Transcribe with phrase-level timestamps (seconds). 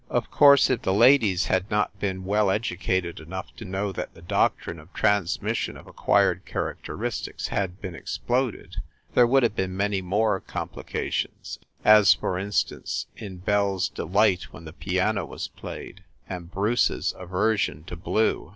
[0.09, 4.15] Of course, if the ladies had not been well edu cated enough to know that
[4.15, 8.77] the doctrine of transmis sion of acquired characteristics had been exploded,
[9.13, 14.65] there would have been many more complications; as, for instance, in Belle s delight when
[14.65, 18.49] the piano was played, and Brace s aversion to blue.